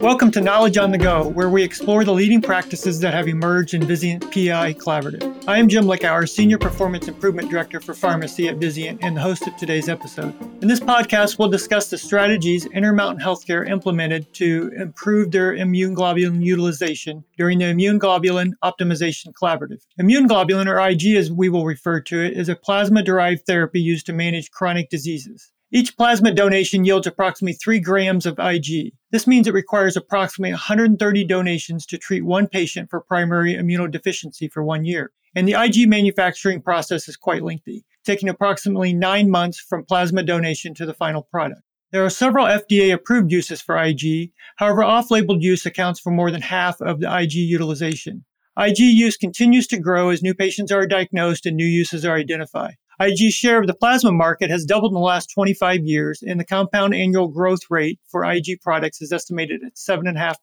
Welcome 0.00 0.30
to 0.30 0.40
Knowledge 0.40 0.78
on 0.78 0.92
the 0.92 0.96
Go, 0.96 1.26
where 1.26 1.50
we 1.50 1.64
explore 1.64 2.04
the 2.04 2.12
leading 2.12 2.40
practices 2.40 3.00
that 3.00 3.12
have 3.12 3.26
emerged 3.26 3.74
in 3.74 3.82
Vizient 3.82 4.20
PI 4.30 4.74
Collaborative. 4.74 5.42
I 5.48 5.58
am 5.58 5.68
Jim 5.68 5.86
Lickauer, 5.86 6.28
Senior 6.28 6.56
Performance 6.58 7.08
Improvement 7.08 7.50
Director 7.50 7.80
for 7.80 7.94
Pharmacy 7.94 8.46
at 8.46 8.60
Vizient 8.60 9.00
and 9.02 9.16
the 9.16 9.20
host 9.20 9.48
of 9.48 9.56
today's 9.56 9.88
episode. 9.88 10.32
In 10.62 10.68
this 10.68 10.78
podcast, 10.78 11.36
we'll 11.36 11.48
discuss 11.48 11.90
the 11.90 11.98
strategies 11.98 12.64
Intermountain 12.66 13.20
Healthcare 13.20 13.68
implemented 13.68 14.32
to 14.34 14.70
improve 14.76 15.32
their 15.32 15.54
immune 15.54 15.96
globulin 15.96 16.44
utilization 16.44 17.24
during 17.36 17.58
the 17.58 17.66
Immune 17.66 17.98
Globulin 17.98 18.52
Optimization 18.62 19.32
Collaborative. 19.32 19.84
Immune 19.98 20.28
globulin, 20.28 20.68
or 20.68 20.78
IG 20.78 21.16
as 21.16 21.32
we 21.32 21.48
will 21.48 21.64
refer 21.64 22.00
to 22.02 22.24
it, 22.24 22.34
is 22.34 22.48
a 22.48 22.54
plasma 22.54 23.02
derived 23.02 23.46
therapy 23.46 23.80
used 23.80 24.06
to 24.06 24.12
manage 24.12 24.52
chronic 24.52 24.90
diseases. 24.90 25.50
Each 25.70 25.94
plasma 25.98 26.32
donation 26.32 26.86
yields 26.86 27.06
approximately 27.06 27.52
3 27.52 27.78
grams 27.80 28.24
of 28.24 28.38
IG. 28.38 28.94
This 29.10 29.26
means 29.26 29.46
it 29.46 29.52
requires 29.52 29.98
approximately 29.98 30.52
130 30.52 31.24
donations 31.24 31.84
to 31.86 31.98
treat 31.98 32.24
one 32.24 32.46
patient 32.46 32.88
for 32.88 33.02
primary 33.02 33.54
immunodeficiency 33.54 34.50
for 34.50 34.62
one 34.62 34.86
year. 34.86 35.12
And 35.36 35.46
the 35.46 35.62
IG 35.62 35.86
manufacturing 35.86 36.62
process 36.62 37.06
is 37.06 37.18
quite 37.18 37.42
lengthy, 37.42 37.84
taking 38.02 38.30
approximately 38.30 38.94
nine 38.94 39.28
months 39.28 39.60
from 39.60 39.84
plasma 39.84 40.22
donation 40.22 40.72
to 40.72 40.86
the 40.86 40.94
final 40.94 41.22
product. 41.22 41.60
There 41.92 42.04
are 42.04 42.10
several 42.10 42.46
FDA 42.46 42.94
approved 42.94 43.30
uses 43.30 43.60
for 43.60 43.76
IG. 43.76 44.32
However, 44.56 44.82
off 44.82 45.10
label 45.10 45.38
use 45.38 45.66
accounts 45.66 46.00
for 46.00 46.10
more 46.10 46.30
than 46.30 46.40
half 46.40 46.80
of 46.80 47.00
the 47.00 47.14
IG 47.14 47.34
utilization. 47.34 48.24
IG 48.58 48.78
use 48.78 49.18
continues 49.18 49.66
to 49.66 49.78
grow 49.78 50.08
as 50.08 50.22
new 50.22 50.34
patients 50.34 50.72
are 50.72 50.86
diagnosed 50.86 51.44
and 51.44 51.56
new 51.56 51.66
uses 51.66 52.06
are 52.06 52.16
identified. 52.16 52.76
IG's 53.00 53.34
share 53.34 53.60
of 53.60 53.66
the 53.66 53.74
plasma 53.74 54.10
market 54.10 54.50
has 54.50 54.64
doubled 54.64 54.90
in 54.90 54.94
the 54.94 55.00
last 55.00 55.30
25 55.32 55.84
years, 55.84 56.22
and 56.22 56.40
the 56.40 56.44
compound 56.44 56.94
annual 56.94 57.28
growth 57.28 57.62
rate 57.70 58.00
for 58.08 58.24
IG 58.24 58.60
products 58.60 59.00
is 59.00 59.12
estimated 59.12 59.62
at 59.64 59.76
7.5% 59.76 60.36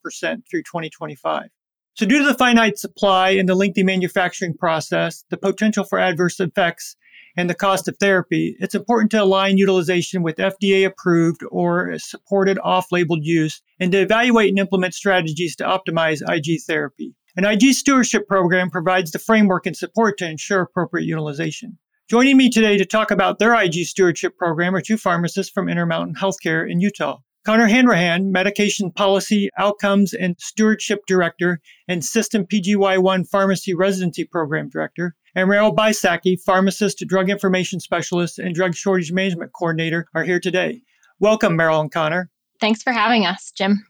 through 0.49 0.63
2025. 0.63 1.49
So, 1.95 2.05
due 2.05 2.19
to 2.19 2.25
the 2.25 2.33
finite 2.33 2.77
supply 2.77 3.31
and 3.31 3.47
the 3.47 3.55
lengthy 3.55 3.83
manufacturing 3.83 4.53
process, 4.53 5.23
the 5.29 5.37
potential 5.37 5.83
for 5.83 5.99
adverse 5.99 6.39
effects, 6.39 6.95
and 7.37 7.49
the 7.49 7.55
cost 7.55 7.87
of 7.87 7.97
therapy, 7.97 8.55
it's 8.59 8.75
important 8.75 9.11
to 9.11 9.21
align 9.21 9.57
utilization 9.57 10.23
with 10.23 10.37
FDA 10.37 10.85
approved 10.85 11.41
or 11.51 11.97
supported 11.97 12.57
off 12.63 12.91
labeled 12.91 13.23
use 13.23 13.61
and 13.79 13.91
to 13.91 13.99
evaluate 13.99 14.49
and 14.49 14.59
implement 14.59 14.93
strategies 14.93 15.55
to 15.57 15.65
optimize 15.65 16.21
IG 16.27 16.61
therapy. 16.65 17.13
An 17.35 17.43
IG 17.43 17.73
stewardship 17.73 18.27
program 18.27 18.69
provides 18.69 19.11
the 19.11 19.19
framework 19.19 19.65
and 19.65 19.75
support 19.75 20.17
to 20.19 20.29
ensure 20.29 20.61
appropriate 20.61 21.05
utilization. 21.05 21.77
Joining 22.07 22.37
me 22.37 22.51
today 22.51 22.77
to 22.77 22.85
talk 22.85 23.09
about 23.09 23.39
their 23.39 23.59
IG 23.59 23.73
stewardship 23.85 24.37
program 24.37 24.75
are 24.75 24.81
two 24.81 24.95
pharmacists 24.95 25.51
from 25.51 25.67
Intermountain 25.67 26.13
Healthcare 26.13 26.69
in 26.69 26.79
Utah. 26.79 27.17
Connor 27.47 27.65
Hanrahan, 27.65 28.31
Medication 28.31 28.91
Policy, 28.91 29.49
Outcomes, 29.57 30.13
and 30.13 30.35
Stewardship 30.39 30.99
Director 31.07 31.59
and 31.87 32.05
System 32.05 32.45
PGY1 32.45 33.27
Pharmacy 33.27 33.73
Residency 33.73 34.23
Program 34.23 34.69
Director, 34.69 35.15
and 35.33 35.49
Meryl 35.49 35.75
Bysacki, 35.75 36.39
Pharmacist, 36.39 37.03
Drug 37.07 37.27
Information 37.27 37.79
Specialist, 37.79 38.37
and 38.37 38.53
Drug 38.53 38.75
Shortage 38.75 39.11
Management 39.11 39.53
Coordinator, 39.53 40.05
are 40.13 40.23
here 40.23 40.39
today. 40.39 40.83
Welcome, 41.19 41.57
Meryl 41.57 41.81
and 41.81 41.91
Connor. 41.91 42.29
Thanks 42.61 42.83
for 42.83 42.93
having 42.93 43.25
us, 43.25 43.51
Jim. 43.51 43.83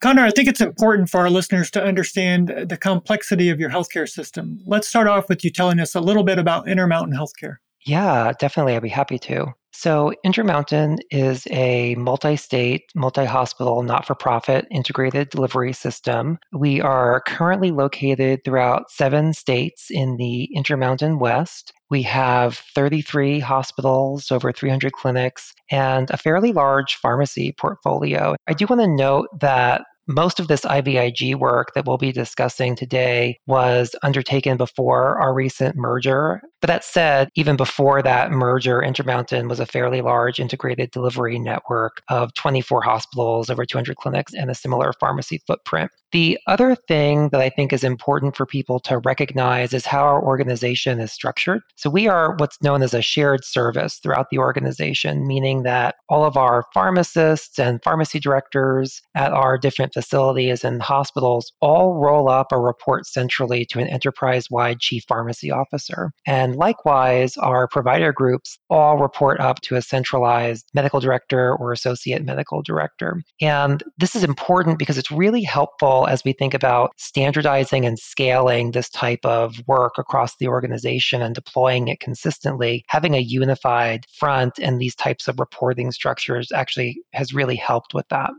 Connor, 0.00 0.24
I 0.24 0.30
think 0.30 0.48
it's 0.48 0.62
important 0.62 1.10
for 1.10 1.20
our 1.20 1.28
listeners 1.28 1.70
to 1.72 1.82
understand 1.82 2.48
the 2.68 2.78
complexity 2.78 3.50
of 3.50 3.60
your 3.60 3.68
healthcare 3.68 4.08
system. 4.08 4.60
Let's 4.64 4.88
start 4.88 5.06
off 5.06 5.28
with 5.28 5.44
you 5.44 5.50
telling 5.50 5.78
us 5.78 5.94
a 5.94 6.00
little 6.00 6.24
bit 6.24 6.38
about 6.38 6.66
Intermountain 6.66 7.14
Healthcare. 7.14 7.56
Yeah, 7.84 8.32
definitely. 8.38 8.76
I'd 8.76 8.82
be 8.82 8.88
happy 8.88 9.18
to. 9.20 9.54
So, 9.72 10.12
Intermountain 10.24 10.98
is 11.10 11.46
a 11.50 11.94
multi 11.94 12.36
state, 12.36 12.84
multi 12.94 13.24
hospital, 13.24 13.82
not 13.82 14.06
for 14.06 14.14
profit 14.14 14.66
integrated 14.70 15.30
delivery 15.30 15.72
system. 15.72 16.38
We 16.52 16.80
are 16.80 17.22
currently 17.26 17.70
located 17.70 18.44
throughout 18.44 18.90
seven 18.90 19.32
states 19.32 19.86
in 19.90 20.16
the 20.16 20.48
Intermountain 20.54 21.18
West. 21.18 21.72
We 21.88 22.02
have 22.02 22.56
33 22.74 23.40
hospitals, 23.40 24.30
over 24.30 24.52
300 24.52 24.92
clinics, 24.92 25.54
and 25.70 26.10
a 26.10 26.16
fairly 26.16 26.52
large 26.52 26.96
pharmacy 26.96 27.52
portfolio. 27.52 28.36
I 28.46 28.52
do 28.52 28.66
want 28.66 28.82
to 28.82 28.88
note 28.88 29.28
that 29.40 29.82
most 30.06 30.40
of 30.40 30.48
this 30.48 30.62
IVIG 30.62 31.36
work 31.36 31.72
that 31.74 31.86
we'll 31.86 31.98
be 31.98 32.12
discussing 32.12 32.74
today 32.74 33.38
was 33.46 33.94
undertaken 34.02 34.56
before 34.56 35.18
our 35.20 35.32
recent 35.32 35.76
merger. 35.76 36.42
But 36.60 36.68
that 36.68 36.84
said, 36.84 37.28
even 37.34 37.56
before 37.56 38.02
that 38.02 38.30
merger, 38.30 38.82
Intermountain 38.82 39.48
was 39.48 39.60
a 39.60 39.66
fairly 39.66 40.00
large 40.00 40.40
integrated 40.40 40.90
delivery 40.90 41.38
network 41.38 42.02
of 42.08 42.34
24 42.34 42.82
hospitals, 42.82 43.50
over 43.50 43.64
200 43.64 43.96
clinics, 43.96 44.34
and 44.34 44.50
a 44.50 44.54
similar 44.54 44.92
pharmacy 45.00 45.40
footprint. 45.46 45.90
The 46.12 46.38
other 46.46 46.74
thing 46.74 47.28
that 47.30 47.40
I 47.40 47.50
think 47.50 47.72
is 47.72 47.84
important 47.84 48.36
for 48.36 48.46
people 48.46 48.80
to 48.80 48.98
recognize 48.98 49.72
is 49.72 49.86
how 49.86 50.02
our 50.02 50.22
organization 50.22 51.00
is 51.00 51.12
structured. 51.12 51.60
So 51.76 51.88
we 51.88 52.08
are 52.08 52.34
what's 52.38 52.60
known 52.62 52.82
as 52.82 52.94
a 52.94 53.02
shared 53.02 53.44
service 53.44 54.00
throughout 54.02 54.26
the 54.30 54.38
organization, 54.38 55.26
meaning 55.26 55.62
that 55.62 55.94
all 56.08 56.24
of 56.24 56.36
our 56.36 56.64
pharmacists 56.74 57.58
and 57.58 57.82
pharmacy 57.84 58.18
directors 58.18 59.00
at 59.14 59.32
our 59.32 59.56
different 59.56 59.92
facilities 59.92 60.64
and 60.64 60.82
hospitals 60.82 61.52
all 61.60 61.94
roll 61.94 62.28
up 62.28 62.48
or 62.50 62.60
report 62.60 63.06
centrally 63.06 63.64
to 63.66 63.78
an 63.78 63.86
enterprise 63.86 64.50
wide 64.50 64.80
chief 64.80 65.04
pharmacy 65.08 65.50
officer. 65.50 66.10
And 66.26 66.56
likewise, 66.56 67.36
our 67.36 67.68
provider 67.68 68.12
groups 68.12 68.58
all 68.68 68.98
report 68.98 69.40
up 69.40 69.60
to 69.62 69.76
a 69.76 69.82
centralized 69.82 70.66
medical 70.74 71.00
director 71.00 71.54
or 71.54 71.72
associate 71.72 72.24
medical 72.24 72.62
director. 72.62 73.22
And 73.40 73.82
this 73.98 74.16
is 74.16 74.24
important 74.24 74.78
because 74.78 74.98
it's 74.98 75.10
really 75.10 75.42
helpful 75.42 75.99
as 76.06 76.24
we 76.24 76.32
think 76.32 76.54
about 76.54 76.92
standardizing 76.96 77.84
and 77.84 77.98
scaling 77.98 78.70
this 78.70 78.88
type 78.88 79.24
of 79.24 79.54
work 79.66 79.94
across 79.98 80.36
the 80.36 80.48
organization 80.48 81.22
and 81.22 81.34
deploying 81.34 81.88
it 81.88 82.00
consistently, 82.00 82.84
having 82.88 83.14
a 83.14 83.20
unified 83.20 84.06
front 84.18 84.58
and 84.58 84.80
these 84.80 84.94
types 84.94 85.28
of 85.28 85.38
reporting 85.38 85.90
structures 85.92 86.50
actually 86.52 87.00
has 87.12 87.32
really 87.32 87.56
helped 87.56 87.94
with 87.94 88.08
that. 88.08 88.30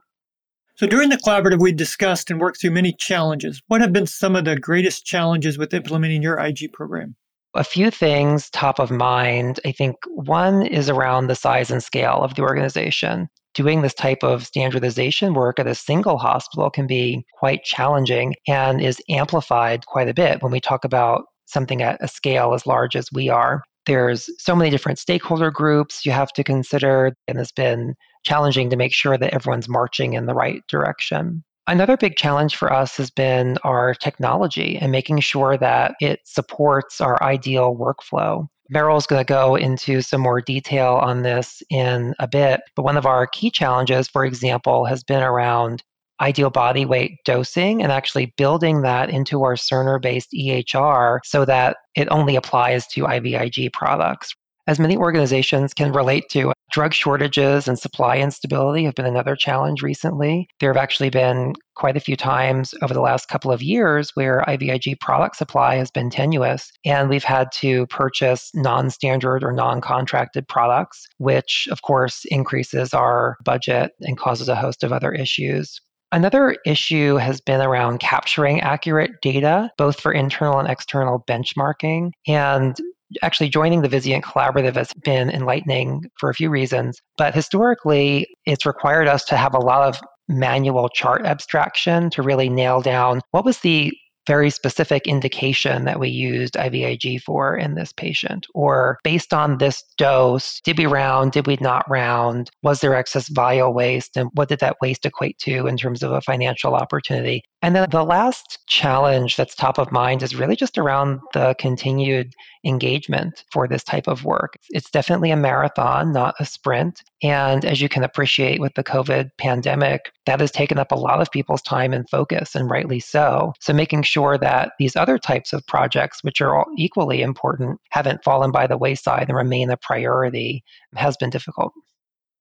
So, 0.76 0.88
during 0.88 1.10
the 1.10 1.18
collaborative, 1.18 1.60
we 1.60 1.74
discussed 1.74 2.32
and 2.32 2.40
worked 2.40 2.60
through 2.62 2.72
many 2.72 2.94
challenges. 2.94 3.62
What 3.68 3.82
have 3.82 3.94
been 3.94 4.08
some 4.08 4.36
of 4.36 4.46
the 4.46 4.56
greatest 4.56 5.06
challenges 5.06 5.58
with 5.58 5.74
implementing 5.74 6.24
your 6.24 6.40
IG 6.40 6.74
program? 6.74 7.16
A 7.54 7.64
few 7.64 7.92
things 7.92 8.50
top 8.50 8.80
of 8.80 8.90
mind. 8.90 9.60
I 9.66 9.74
think 9.74 9.98
one 10.08 10.66
is 10.66 10.90
around 10.90 11.28
the 11.28 11.36
size 11.36 11.70
and 11.70 11.84
scale 11.84 12.24
of 12.24 12.36
the 12.36 12.42
organization 12.42 13.30
doing 13.54 13.82
this 13.82 13.94
type 13.94 14.24
of 14.24 14.46
standardization 14.46 15.34
work 15.34 15.60
at 15.60 15.68
a 15.68 15.76
single 15.76 16.18
hospital 16.18 16.70
can 16.70 16.88
be 16.88 17.26
quite 17.38 17.64
challenging 17.64 18.36
and 18.48 18.82
is 18.82 19.02
amplified 19.10 19.86
quite 19.86 20.10
a 20.10 20.14
bit 20.14 20.42
when 20.42 20.52
we 20.52 20.60
talk 20.60 20.86
about 20.86 21.26
something 21.46 21.82
at 21.82 22.02
a 22.02 22.08
scale 22.08 22.54
as 22.54 22.66
large 22.66 22.96
as 22.96 23.08
we 23.12 23.30
are. 23.30 23.64
There's 23.86 24.30
so 24.38 24.56
many 24.56 24.70
different 24.70 25.00
stakeholder 25.00 25.52
groups 25.52 26.06
you 26.06 26.12
have 26.12 26.32
to 26.34 26.44
consider, 26.44 27.14
and 27.28 27.40
it's 27.40 27.52
been 27.52 27.96
challenging 28.24 28.70
to 28.70 28.76
make 28.76 28.94
sure 28.94 29.18
that 29.18 29.34
everyone's 29.34 29.68
marching 29.68 30.14
in 30.14 30.28
the 30.28 30.36
right 30.36 30.62
direction. 30.70 31.44
Another 31.68 31.98
big 31.98 32.16
challenge 32.16 32.56
for 32.56 32.72
us 32.72 32.98
has 32.98 33.10
been 33.10 33.58
our 33.64 33.94
technology 33.96 34.78
and 34.78 34.92
making 34.92 35.20
sure 35.20 35.58
that 35.58 35.96
it 36.00 36.20
supports 36.26 37.02
our 37.02 37.22
ideal 37.24 37.76
workflow. 37.76 38.48
Meryl's 38.74 39.08
going 39.08 39.20
to 39.20 39.26
go 39.26 39.56
into 39.56 40.02
some 40.02 40.22
more 40.22 40.42
detail 40.42 40.94
on 40.94 41.24
this 41.24 41.62
in 41.70 42.14
a 42.20 42.28
bit. 42.28 42.62
But 42.76 42.84
one 42.84 42.98
of 42.98 43.06
our 43.06 43.28
key 43.28 43.52
challenges, 43.52 44.08
for 44.08 44.26
example, 44.26 44.86
has 44.86 45.04
been 45.04 45.24
around 45.24 45.84
ideal 46.22 46.52
body 46.52 46.86
weight 46.86 47.18
dosing 47.26 47.82
and 47.82 47.92
actually 47.92 48.34
building 48.38 48.84
that 48.84 49.10
into 49.10 49.44
our 49.44 49.56
Cerner 49.56 50.02
based 50.02 50.30
EHR 50.34 51.20
so 51.24 51.46
that 51.46 51.78
it 51.96 52.08
only 52.12 52.36
applies 52.36 52.86
to 52.88 53.04
IVIG 53.04 53.74
products 53.74 54.34
as 54.68 54.80
many 54.80 54.96
organizations 54.96 55.74
can 55.74 55.92
relate 55.92 56.30
to, 56.30 56.54
drug 56.72 56.94
shortages 56.94 57.68
and 57.68 57.78
supply 57.78 58.18
instability 58.18 58.86
have 58.86 58.96
been 58.96 59.06
another 59.06 59.36
challenge 59.36 59.82
recently. 59.82 60.48
There 60.60 60.70
have 60.72 60.82
actually 60.82 61.10
been 61.10 61.54
quite 61.76 61.98
a 61.98 62.02
few 62.02 62.16
times 62.16 62.74
over 62.82 62.94
the 62.94 63.02
last 63.02 63.28
couple 63.28 63.52
of 63.52 63.62
years 63.62 64.12
where 64.16 64.44
IVIG 64.48 65.00
product 65.00 65.36
supply 65.36 65.76
has 65.76 65.92
been 65.92 66.10
tenuous, 66.10 66.72
and 66.86 67.10
we've 67.10 67.24
had 67.24 67.52
to 67.54 67.88
purchase 67.88 68.52
non 68.54 68.90
standard 68.90 69.44
or 69.44 69.52
non 69.52 69.82
contracted 69.82 70.48
products, 70.48 71.08
which 71.18 71.68
of 71.72 71.82
course 71.82 72.24
increases 72.26 72.94
our 72.94 73.38
budget 73.44 73.92
and 74.02 74.18
causes 74.18 74.48
a 74.50 74.56
host 74.56 74.84
of 74.84 74.92
other 74.92 75.12
issues. 75.12 75.80
Another 76.14 76.58
issue 76.66 77.16
has 77.16 77.40
been 77.40 77.62
around 77.62 78.00
capturing 78.00 78.60
accurate 78.60 79.12
data, 79.22 79.72
both 79.78 80.00
for 80.00 80.12
internal 80.12 80.60
and 80.60 80.70
external 80.70 81.24
benchmarking. 81.26 82.12
And 82.28 82.76
actually 83.22 83.50
joining 83.50 83.82
the 83.82 83.90
Vizient 83.90 84.24
Collaborative 84.24 84.76
has 84.76 84.94
been 85.04 85.30
enlightening 85.30 86.06
for 86.20 86.30
a 86.30 86.34
few 86.34 86.50
reasons. 86.50 87.02
But 87.18 87.34
historically, 87.34 88.28
it's 88.46 88.66
required 88.66 89.08
us 89.08 89.26
to 89.26 89.38
have 89.38 89.54
a 89.54 89.60
lot 89.60 89.88
of 89.88 90.00
manual 90.28 90.90
chart 90.90 91.26
abstraction 91.26 92.10
to 92.12 92.22
really 92.22 92.50
nail 92.50 92.82
down 92.82 93.22
what 93.32 93.44
was 93.44 93.60
the 93.60 93.92
very 94.28 94.50
specific 94.50 95.08
indication 95.08 95.86
that 95.86 96.00
we 96.00 96.10
used 96.10 96.54
IVIG 96.54 97.22
for 97.22 97.58
in 97.58 97.76
this 97.76 97.92
patient? 97.92 98.46
Or 98.54 99.00
based 99.04 99.34
on 99.34 99.58
this 99.58 99.84
dose, 99.98 100.62
did 100.64 100.78
we 100.78 100.86
round, 100.86 101.32
did 101.32 101.48
we 101.48 101.58
not 101.60 101.90
round? 101.90 102.50
Was 102.64 102.82
there 102.82 102.96
excess 102.96 103.30
vial 103.30 103.74
waste? 103.74 104.16
And 104.16 104.30
what 104.34 104.50
did 104.50 104.60
that 104.60 104.78
waste 104.82 105.06
equate 105.06 105.38
to 105.40 105.68
in 105.68 105.78
terms 105.78 106.04
of 106.04 106.12
a 106.12 106.22
financial 106.22 106.76
opportunity? 106.76 107.44
And 107.64 107.76
then 107.76 107.88
the 107.92 108.04
last 108.04 108.60
challenge 108.66 109.36
that's 109.36 109.54
top 109.54 109.78
of 109.78 109.92
mind 109.92 110.24
is 110.24 110.36
really 110.36 110.56
just 110.56 110.80
around 110.80 111.20
the 111.34 111.56
continued 111.60 112.34
engagement 112.66 113.44
for 113.52 113.68
this 113.68 113.84
type 113.84 114.08
of 114.08 114.26
work. 114.26 114.56
It's 114.70 114.90
definitely 114.90 115.30
a 115.30 115.36
marathon, 115.36 116.12
not 116.12 116.34
a 116.40 116.46
sprint. 116.46 117.04
And 117.22 117.64
as 117.64 117.80
you 117.80 117.88
can 117.88 118.04
appreciate 118.04 118.60
with 118.60 118.74
the 118.74 118.84
COVID 118.84 119.30
pandemic, 119.38 120.12
that 120.26 120.40
has 120.40 120.52
taken 120.52 120.80
up 120.80 120.92
a 120.92 120.96
lot 120.96 121.22
of 121.22 121.30
people's 121.30 121.62
time 121.62 121.94
and 121.94 122.10
focus, 122.10 122.56
and 122.56 122.70
rightly 122.70 123.00
so. 123.00 123.54
So 123.60 123.74
making 123.74 124.04
sure 124.04 124.40
that 124.40 124.72
these 124.80 124.96
other 124.96 125.20
types 125.20 125.54
of 125.54 125.66
projects, 125.68 126.24
which 126.24 126.42
are 126.42 126.56
all 126.56 126.66
equally 126.78 127.22
important, 127.22 127.80
haven't 127.90 128.24
fallen 128.24 128.52
by 128.52 128.66
the 128.66 128.78
wayside 128.78 129.28
and 129.28 129.38
remain 129.38 129.70
a 129.70 129.78
priority 129.78 130.64
has 130.96 131.16
been 131.18 131.30
difficult. 131.30 131.74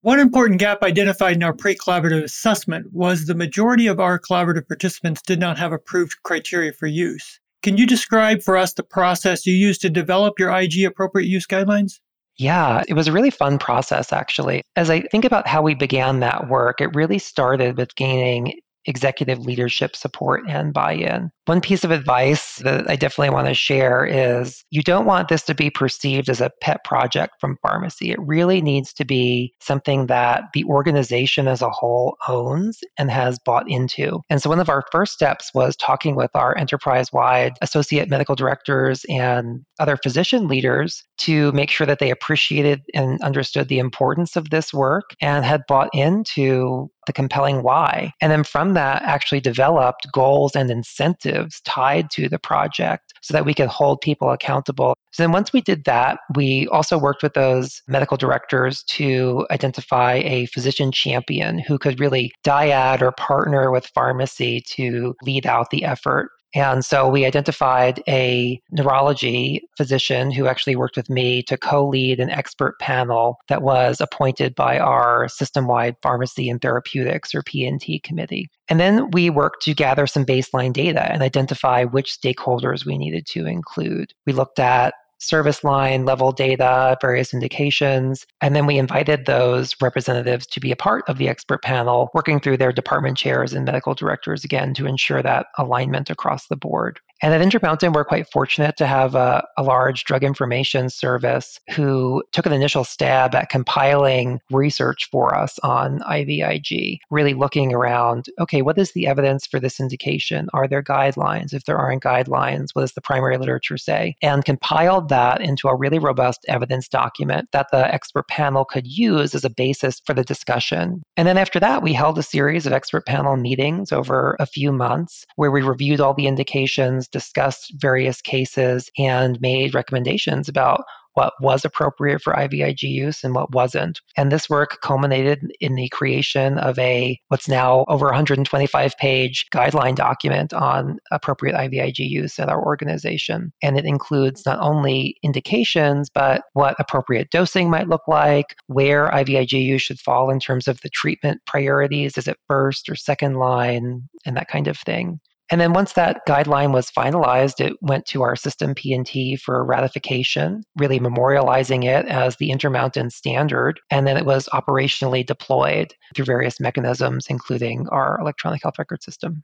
One 0.03 0.19
important 0.19 0.59
gap 0.59 0.81
identified 0.81 1.35
in 1.35 1.43
our 1.43 1.53
pre 1.53 1.75
collaborative 1.75 2.23
assessment 2.23 2.87
was 2.91 3.25
the 3.25 3.35
majority 3.35 3.85
of 3.85 3.99
our 3.99 4.19
collaborative 4.19 4.67
participants 4.67 5.21
did 5.21 5.39
not 5.39 5.59
have 5.59 5.71
approved 5.71 6.23
criteria 6.23 6.73
for 6.73 6.87
use. 6.87 7.39
Can 7.61 7.77
you 7.77 7.85
describe 7.85 8.41
for 8.41 8.57
us 8.57 8.73
the 8.73 8.81
process 8.81 9.45
you 9.45 9.53
used 9.53 9.79
to 9.81 9.91
develop 9.91 10.39
your 10.39 10.49
IG 10.49 10.83
appropriate 10.85 11.27
use 11.27 11.45
guidelines? 11.45 11.99
Yeah, 12.37 12.81
it 12.87 12.95
was 12.95 13.07
a 13.07 13.11
really 13.11 13.29
fun 13.29 13.59
process, 13.59 14.11
actually. 14.11 14.63
As 14.75 14.89
I 14.89 15.01
think 15.01 15.23
about 15.23 15.47
how 15.47 15.61
we 15.61 15.75
began 15.75 16.19
that 16.21 16.49
work, 16.49 16.81
it 16.81 16.95
really 16.95 17.19
started 17.19 17.77
with 17.77 17.95
gaining 17.95 18.59
executive 18.87 19.45
leadership 19.45 19.95
support 19.95 20.41
and 20.47 20.73
buy 20.73 20.93
in. 20.93 21.29
One 21.45 21.59
piece 21.61 21.83
of 21.83 21.89
advice 21.89 22.57
that 22.57 22.89
I 22.89 22.95
definitely 22.95 23.33
want 23.33 23.47
to 23.47 23.55
share 23.55 24.05
is 24.05 24.63
you 24.69 24.83
don't 24.83 25.07
want 25.07 25.27
this 25.27 25.41
to 25.43 25.55
be 25.55 25.71
perceived 25.71 26.29
as 26.29 26.39
a 26.39 26.51
pet 26.61 26.83
project 26.83 27.35
from 27.41 27.57
pharmacy. 27.63 28.11
It 28.11 28.19
really 28.21 28.61
needs 28.61 28.93
to 28.93 29.05
be 29.05 29.53
something 29.59 30.05
that 30.05 30.43
the 30.53 30.63
organization 30.65 31.47
as 31.47 31.63
a 31.63 31.69
whole 31.69 32.15
owns 32.27 32.79
and 32.97 33.09
has 33.09 33.39
bought 33.39 33.67
into. 33.67 34.21
And 34.29 34.41
so 34.41 34.49
one 34.49 34.59
of 34.59 34.69
our 34.69 34.83
first 34.91 35.13
steps 35.13 35.51
was 35.55 35.75
talking 35.75 36.15
with 36.15 36.29
our 36.35 36.55
enterprise 36.57 37.11
wide 37.11 37.53
associate 37.61 38.07
medical 38.07 38.35
directors 38.35 39.03
and 39.09 39.65
other 39.79 39.97
physician 39.97 40.47
leaders 40.47 41.03
to 41.17 41.51
make 41.53 41.71
sure 41.71 41.87
that 41.87 41.97
they 41.97 42.11
appreciated 42.11 42.81
and 42.93 43.19
understood 43.21 43.67
the 43.67 43.79
importance 43.79 44.35
of 44.35 44.51
this 44.51 44.71
work 44.71 45.15
and 45.21 45.43
had 45.43 45.61
bought 45.67 45.89
into 45.93 46.89
the 47.07 47.13
compelling 47.13 47.63
why. 47.63 48.13
And 48.21 48.31
then 48.31 48.43
from 48.43 48.75
that, 48.75 49.01
actually 49.01 49.39
developed 49.39 50.07
goals 50.13 50.55
and 50.55 50.69
incentives 50.69 51.30
tied 51.65 52.09
to 52.11 52.29
the 52.29 52.39
project 52.39 53.13
so 53.21 53.33
that 53.33 53.45
we 53.45 53.53
could 53.53 53.67
hold 53.67 54.01
people 54.01 54.31
accountable. 54.31 54.95
So 55.11 55.23
then 55.23 55.31
once 55.31 55.51
we 55.53 55.61
did 55.61 55.83
that, 55.85 56.19
we 56.35 56.67
also 56.71 56.97
worked 56.97 57.23
with 57.23 57.33
those 57.33 57.81
medical 57.87 58.17
directors 58.17 58.83
to 58.83 59.45
identify 59.51 60.15
a 60.23 60.45
physician 60.47 60.91
champion 60.91 61.59
who 61.59 61.77
could 61.77 61.99
really 61.99 62.31
dyad 62.45 63.01
or 63.01 63.11
partner 63.11 63.71
with 63.71 63.91
pharmacy 63.93 64.61
to 64.67 65.15
lead 65.23 65.45
out 65.45 65.69
the 65.69 65.83
effort. 65.83 66.29
And 66.53 66.83
so 66.83 67.07
we 67.07 67.25
identified 67.25 68.03
a 68.07 68.61
neurology 68.71 69.61
physician 69.77 70.31
who 70.31 70.47
actually 70.47 70.75
worked 70.75 70.97
with 70.97 71.09
me 71.09 71.43
to 71.43 71.57
co 71.57 71.87
lead 71.87 72.19
an 72.19 72.29
expert 72.29 72.77
panel 72.79 73.37
that 73.47 73.61
was 73.61 74.01
appointed 74.01 74.55
by 74.55 74.77
our 74.79 75.27
system 75.29 75.67
wide 75.67 75.95
pharmacy 76.01 76.49
and 76.49 76.61
therapeutics 76.61 77.33
or 77.33 77.43
P&T 77.43 77.99
committee. 77.99 78.49
And 78.67 78.79
then 78.79 79.11
we 79.11 79.29
worked 79.29 79.63
to 79.63 79.73
gather 79.73 80.07
some 80.07 80.25
baseline 80.25 80.73
data 80.73 81.11
and 81.11 81.21
identify 81.21 81.83
which 81.83 82.17
stakeholders 82.17 82.85
we 82.85 82.97
needed 82.97 83.25
to 83.27 83.45
include. 83.45 84.13
We 84.25 84.33
looked 84.33 84.59
at 84.59 84.93
service 85.21 85.63
line 85.63 86.03
level 86.03 86.31
data, 86.31 86.97
various 86.99 87.33
indications. 87.33 88.25
And 88.41 88.55
then 88.55 88.65
we 88.65 88.77
invited 88.77 89.25
those 89.25 89.75
representatives 89.81 90.47
to 90.47 90.59
be 90.59 90.71
a 90.71 90.75
part 90.75 91.07
of 91.07 91.17
the 91.17 91.29
expert 91.29 91.61
panel, 91.61 92.09
working 92.13 92.39
through 92.39 92.57
their 92.57 92.71
department 92.71 93.17
chairs 93.17 93.53
and 93.53 93.65
medical 93.65 93.93
directors 93.93 94.43
again 94.43 94.73
to 94.73 94.87
ensure 94.87 95.21
that 95.21 95.47
alignment 95.57 96.09
across 96.09 96.47
the 96.47 96.55
board. 96.55 96.99
And 97.21 97.35
at 97.35 97.41
Intermountain, 97.41 97.93
we're 97.93 98.03
quite 98.03 98.31
fortunate 98.31 98.77
to 98.77 98.87
have 98.87 99.13
a, 99.13 99.45
a, 99.57 99.61
large 99.61 100.05
drug 100.05 100.23
information 100.23 100.89
service 100.89 101.59
who 101.75 102.23
took 102.31 102.47
an 102.47 102.51
initial 102.51 102.83
stab 102.83 103.35
at 103.35 103.49
compiling 103.49 104.39
research 104.49 105.07
for 105.11 105.37
us 105.37 105.59
on 105.59 105.99
IVIG, 105.99 106.97
really 107.11 107.35
looking 107.35 107.73
around 107.73 108.25
okay, 108.39 108.63
what 108.63 108.77
is 108.77 108.93
the 108.93 109.05
evidence 109.05 109.45
for 109.45 109.59
this 109.59 109.79
indication? 109.79 110.49
Are 110.53 110.67
there 110.67 110.81
guidelines? 110.81 111.53
If 111.53 111.65
there 111.65 111.77
aren't 111.77 112.01
guidelines, 112.01 112.69
what 112.73 112.81
does 112.81 112.93
the 112.93 113.01
primary 113.01 113.37
literature 113.37 113.77
say? 113.77 114.15
And 114.23 114.43
compiled 114.43 115.09
that 115.09 115.41
into 115.41 115.67
a 115.67 115.75
really 115.75 115.99
robust 115.99 116.43
evidence 116.47 116.87
document 116.87 117.49
that 117.51 117.67
the 117.71 117.93
expert 117.93 118.27
panel 118.29 118.65
could 118.65 118.87
use 118.87 119.35
as 119.35 119.45
a 119.45 119.49
basis 119.49 120.01
for 120.05 120.15
the 120.15 120.23
discussion. 120.23 121.03
And 121.17 121.27
then 121.27 121.37
after 121.37 121.59
that, 121.59 121.83
we 121.83 121.93
held 121.93 122.17
a 122.17 122.23
series 122.23 122.65
of 122.65 122.73
expert 122.73 123.05
panel 123.05 123.37
meetings 123.37 123.91
over 123.91 124.35
a 124.39 124.47
few 124.47 124.71
months 124.71 125.25
where 125.35 125.51
we 125.51 125.61
reviewed 125.61 126.01
all 126.01 126.15
the 126.15 126.27
indications 126.27 127.07
discussed 127.11 127.73
various 127.77 128.21
cases 128.21 128.89
and 128.97 129.39
made 129.41 129.73
recommendations 129.73 130.49
about 130.49 130.83
what 131.13 131.33
was 131.41 131.65
appropriate 131.65 132.21
for 132.21 132.33
IVIG 132.33 132.83
use 132.83 133.23
and 133.23 133.35
what 133.35 133.53
wasn't. 133.53 133.99
And 134.15 134.31
this 134.31 134.49
work 134.49 134.79
culminated 134.81 135.51
in 135.59 135.75
the 135.75 135.89
creation 135.89 136.57
of 136.57 136.77
a 136.79 137.19
what's 137.27 137.49
now 137.49 137.85
over 137.87 138.05
125 138.05 138.97
page 138.97 139.45
guideline 139.53 139.95
document 139.95 140.53
on 140.53 140.99
appropriate 141.11 141.55
IVIG 141.55 141.99
use 141.99 142.39
at 142.39 142.49
our 142.49 142.63
organization. 142.63 143.51
And 143.61 143.77
it 143.77 143.85
includes 143.85 144.45
not 144.45 144.59
only 144.61 145.17
indications, 145.23 146.09
but 146.09 146.43
what 146.53 146.75
appropriate 146.79 147.29
dosing 147.31 147.69
might 147.69 147.89
look 147.89 148.07
like, 148.07 148.55
where 148.67 149.09
IVIG 149.09 149.53
use 149.53 149.81
should 149.81 149.99
fall 149.99 150.29
in 150.29 150.39
terms 150.39 150.67
of 150.67 150.79
the 150.81 150.89
treatment 150.89 151.41
priorities. 151.45 152.17
Is 152.17 152.27
it 152.27 152.37
first 152.47 152.89
or 152.89 152.95
second 152.95 153.35
line, 153.35 154.07
and 154.25 154.37
that 154.37 154.47
kind 154.47 154.67
of 154.67 154.77
thing. 154.77 155.19
And 155.51 155.59
then 155.59 155.73
once 155.73 155.93
that 155.93 156.21
guideline 156.25 156.73
was 156.73 156.89
finalized, 156.89 157.59
it 157.59 157.73
went 157.81 158.05
to 158.07 158.21
our 158.21 158.37
system 158.37 158.73
P&T 158.73 159.35
for 159.35 159.65
ratification, 159.65 160.63
really 160.77 160.97
memorializing 160.97 161.83
it 161.83 162.05
as 162.07 162.37
the 162.37 162.51
Intermountain 162.51 163.09
standard. 163.09 163.81
And 163.89 164.07
then 164.07 164.15
it 164.15 164.25
was 164.25 164.47
operationally 164.53 165.25
deployed 165.25 165.93
through 166.15 166.23
various 166.23 166.61
mechanisms, 166.61 167.27
including 167.29 167.85
our 167.89 168.17
electronic 168.21 168.63
health 168.63 168.79
record 168.79 169.03
system. 169.03 169.43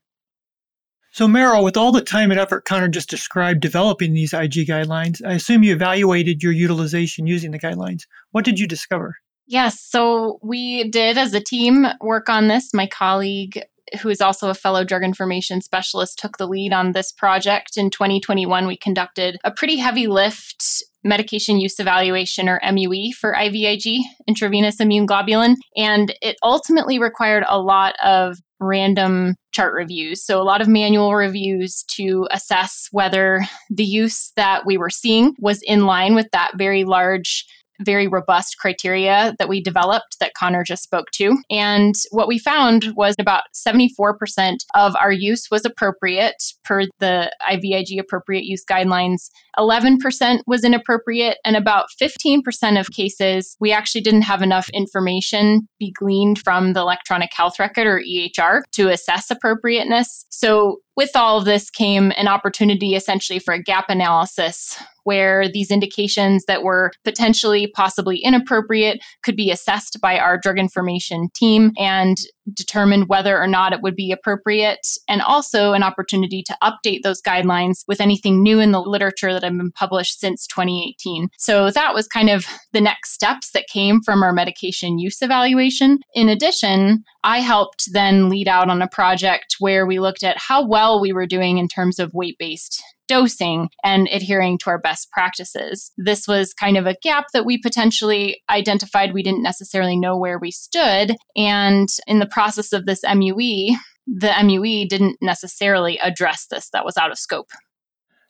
So, 1.12 1.28
Meryl, 1.28 1.64
with 1.64 1.76
all 1.76 1.92
the 1.92 2.02
time 2.02 2.32
and 2.32 2.40
effort 2.40 2.64
Connor 2.66 2.88
just 2.88 3.10
described 3.10 3.60
developing 3.60 4.14
these 4.14 4.34
IG 4.34 4.68
guidelines, 4.68 5.20
I 5.26 5.34
assume 5.34 5.64
you 5.64 5.74
evaluated 5.74 6.42
your 6.42 6.54
utilization 6.54 7.28
using 7.28 7.52
the 7.52 7.60
guidelines. 7.60 8.04
What 8.32 8.46
did 8.46 8.60
you 8.60 8.68
discover? 8.68 9.16
Yes, 9.46 9.82
so 9.82 10.40
we 10.42 10.90
did 10.90 11.18
as 11.18 11.34
a 11.34 11.40
team 11.40 11.88
work 12.02 12.30
on 12.30 12.48
this. 12.50 12.74
My 12.74 12.88
colleague 12.88 13.62
who 14.02 14.10
is 14.10 14.22
also 14.22 14.50
a 14.50 14.54
fellow 14.54 14.84
drug 14.84 15.04
information 15.04 15.62
specialist, 15.62 16.20
took 16.20 16.38
the 16.38 16.48
lead 16.48 16.74
on 16.74 16.92
this 16.92 17.12
project. 17.12 17.78
In 17.78 17.90
2021, 17.90 18.68
we 18.68 18.78
conducted 18.78 19.38
a 19.44 19.52
pretty 19.52 19.78
heavy 19.78 20.08
lift 20.08 20.84
medication 21.04 21.60
use 21.60 21.80
evaluation 21.80 22.50
or 22.50 22.60
MUE 22.72 23.14
for 23.14 23.34
IVIG, 23.34 24.00
intravenous 24.28 24.80
immune 24.80 25.08
globulin, 25.08 25.56
and 25.76 26.14
it 26.22 26.36
ultimately 26.44 27.00
required 27.00 27.46
a 27.48 27.60
lot 27.60 27.96
of 28.04 28.38
random 28.60 29.36
chart 29.52 29.74
reviews. 29.74 30.26
So, 30.26 30.42
a 30.42 30.44
lot 30.44 30.62
of 30.62 30.68
manual 30.68 31.14
reviews 31.16 31.84
to 31.96 32.28
assess 32.32 32.88
whether 32.92 33.42
the 33.70 33.86
use 33.86 34.32
that 34.36 34.66
we 34.66 34.78
were 34.78 34.90
seeing 34.90 35.36
was 35.40 35.62
in 35.64 35.86
line 35.86 36.16
with 36.16 36.28
that 36.32 36.52
very 36.58 36.84
large 36.84 37.46
very 37.80 38.08
robust 38.08 38.58
criteria 38.58 39.36
that 39.40 39.50
we 39.50 39.62
developed 39.62 40.18
that 40.20 40.34
Connor 40.38 40.64
just 40.64 40.84
spoke 40.84 41.12
to. 41.12 41.38
And 41.50 41.96
what 42.12 42.28
we 42.28 42.40
found 42.40 42.94
was 42.96 43.16
about 43.20 43.44
74% 43.54 44.58
of 44.76 44.96
our 44.96 45.12
use 45.12 45.48
was 45.50 45.66
appropriate 45.66 46.42
per 46.64 46.84
the 47.00 47.32
IVIG 47.50 48.00
appropriate 48.00 48.44
use 48.44 48.64
guidelines. 48.70 49.30
11% 49.58 50.40
was 50.46 50.64
inappropriate, 50.64 51.38
and 51.44 51.56
about 51.56 51.88
15% 52.00 52.80
of 52.80 52.92
cases, 52.92 53.56
we 53.60 53.72
actually 53.72 54.02
didn't 54.02 54.22
have 54.22 54.42
enough 54.42 54.70
information 54.70 55.68
be 55.80 55.92
gleaned 55.98 56.40
from 56.40 56.74
the 56.74 56.80
electronic 56.80 57.32
health 57.34 57.60
record 57.60 57.88
or 57.88 58.02
EHR 58.02 58.62
to 58.74 58.90
assess 58.90 59.32
appropriateness. 59.32 60.26
So, 60.30 60.78
with 60.96 61.16
all 61.16 61.38
of 61.38 61.46
this 61.46 61.70
came 61.70 62.12
an 62.18 62.28
opportunity 62.28 62.96
essentially 62.96 63.38
for 63.38 63.54
a 63.54 63.62
gap 63.62 63.86
analysis 63.88 64.76
where 65.04 65.48
these 65.48 65.72
indications 65.72 66.44
that 66.46 66.64
were 66.64 66.92
potentially 67.06 67.72
possibly 67.74 68.18
inappropriate 68.18 69.00
could 69.24 69.36
be 69.36 69.52
assessed 69.52 70.00
by 70.02 70.20
our 70.28 70.38
drug 70.38 70.60
information 70.60 71.30
team 71.34 71.72
and 71.78 72.18
determined 72.54 73.08
whether 73.08 73.38
or 73.42 73.48
not 73.48 73.74
it 73.74 73.82
would 73.82 73.96
be 73.96 74.12
appropriate, 74.12 74.86
and 75.08 75.22
also 75.22 75.74
an 75.74 75.84
opportunity 75.84 76.44
to 76.44 76.58
update 76.64 77.02
those 77.04 77.22
guidelines 77.22 77.84
with 77.88 78.02
anything 78.02 78.44
new 78.44 78.60
in 78.60 78.72
the 78.72 78.82
literature 78.82 79.34
that 79.34 79.44
have 79.44 79.58
been 79.58 79.72
published 79.72 80.20
since 80.20 80.48
2018. 80.48 81.30
So 81.38 81.72
that 81.72 81.94
was 81.94 82.08
kind 82.08 82.30
of 82.30 82.46
the 82.74 82.82
next 82.82 83.14
steps 83.14 83.52
that 83.52 83.68
came 83.68 84.02
from 84.02 84.24
our 84.24 84.34
medication 84.34 85.00
use 85.00 85.22
evaluation. 85.22 86.00
In 86.14 86.30
addition, 86.30 87.04
I 87.24 87.40
helped 87.40 87.92
then 87.92 88.30
lead 88.30 88.48
out 88.48 88.70
on 88.70 88.82
a 88.82 88.90
project 88.90 89.56
where 89.60 89.86
we 89.86 90.00
looked 90.00 90.24
at 90.24 90.38
how 90.38 90.66
well 90.66 91.02
we 91.02 91.14
were 91.14 91.28
doing 91.28 91.58
in 91.58 91.68
terms 91.68 92.00
of 92.00 92.14
weight 92.14 92.38
based 92.38 92.84
dosing 93.08 93.70
and 93.84 94.08
adhering 94.12 94.58
to 94.60 94.70
our 94.70 94.80
best 94.80 95.12
practices. 95.12 95.92
This 95.98 96.28
was 96.28 96.54
kind 96.54 96.78
of 96.78 96.86
a 96.86 96.96
gap 97.02 97.26
that 97.34 97.46
we 97.46 97.58
potentially 97.58 98.42
identified. 98.50 99.14
We 99.14 99.24
didn't 99.24 99.44
necessarily 99.44 99.98
know 99.98 100.18
where 100.18 100.40
we 100.40 100.52
stood. 100.52 101.16
And 101.36 101.90
in 102.08 102.20
the 102.20 102.28
process 102.28 102.74
of 102.74 102.86
this 102.86 103.02
MUE, 103.04 103.78
the 104.08 104.34
MUE 104.44 104.88
didn't 104.88 105.18
necessarily 105.22 106.00
address 106.00 106.48
this, 106.50 106.70
that 106.72 106.86
was 106.86 106.98
out 106.98 107.12
of 107.12 107.18
scope. 107.18 107.50